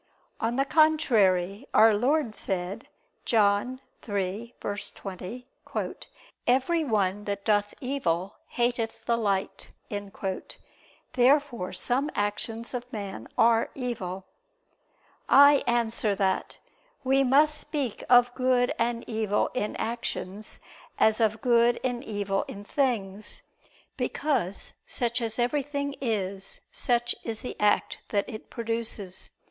[0.39, 2.87] On the contrary, Our Lord said
[3.23, 5.45] (John 3:20):
[6.47, 9.69] "Every one that doth evil, hateth the light."
[11.13, 14.25] Therefore some actions of man are evil.
[15.29, 16.57] I answer that,
[17.03, 20.59] We must speak of good and evil in actions
[20.97, 23.43] as of good and evil in things:
[23.97, 29.29] because such as everything is, such is the act that it produces.